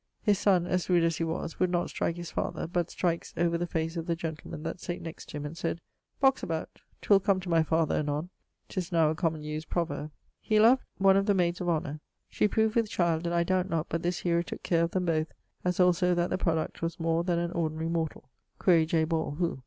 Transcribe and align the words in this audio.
His 0.23 0.39
son, 0.39 0.65
as 0.65 0.89
rude 0.89 1.03
as 1.03 1.17
he 1.17 1.23
was, 1.23 1.59
would 1.59 1.69
not 1.69 1.91
strike 1.91 2.15
his 2.15 2.31
father, 2.31 2.65
but 2.65 2.89
strikes 2.89 3.35
over 3.37 3.55
the 3.55 3.67
face 3.67 3.93
the 3.93 4.15
gentleman 4.15 4.63
that 4.63 4.79
sate 4.79 4.99
next 4.99 5.29
to 5.29 5.37
him 5.37 5.45
and 5.45 5.55
sayd 5.55 5.79
'Box 6.19 6.41
about: 6.41 6.69
'twill 7.03 7.19
come 7.19 7.39
to 7.41 7.49
my 7.49 7.61
father 7.61 7.93
anon.' 7.97 8.31
'Tis 8.67 8.91
now 8.91 9.11
a 9.11 9.15
common 9.15 9.43
used 9.43 9.69
proverb. 9.69 10.09
He 10.39 10.59
loved... 10.59 10.81
one 10.97 11.17
of 11.17 11.27
the 11.27 11.35
mayds 11.35 11.61
of 11.61 11.67
honor[LXXI.].... 11.69 11.99
She 12.29 12.47
proved 12.47 12.73
with 12.75 12.89
child 12.89 13.27
and 13.27 13.35
I 13.35 13.43
doubt 13.43 13.69
not 13.69 13.89
but 13.89 14.01
this 14.01 14.21
hero 14.21 14.41
tooke 14.41 14.63
care 14.63 14.81
of 14.85 14.89
them 14.89 15.05
both, 15.05 15.27
as 15.63 15.79
also 15.79 16.15
that 16.15 16.31
the 16.31 16.37
product 16.39 16.81
was 16.81 16.99
more 16.99 17.23
then 17.23 17.37
an 17.37 17.51
ordinary 17.51 17.87
mortall. 17.89 18.23
[LXXI.] 18.23 18.57
Quaere 18.57 18.85
J. 18.87 19.03
Ball, 19.03 19.35
who? 19.37 19.59